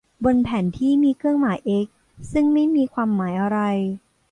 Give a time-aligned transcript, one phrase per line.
[0.25, 1.93] บนแผนที่มีเครื่องหมาย เอ๊กซ์
[2.31, 3.59] ซึ่งไม่มีความหมายอะไร